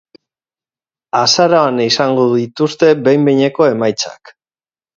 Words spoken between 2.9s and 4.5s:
behin-behineko emaitzak.